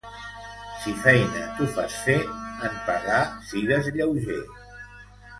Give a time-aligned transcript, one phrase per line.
[0.83, 2.15] Si feina tu fas fer,
[2.69, 3.19] en pagar
[3.51, 4.39] sigues lleuger.